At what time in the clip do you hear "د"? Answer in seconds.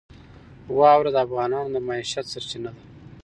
1.13-1.17, 1.73-1.77